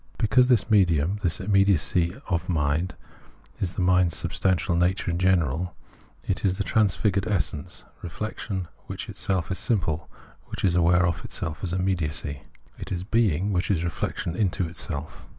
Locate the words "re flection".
8.01-8.65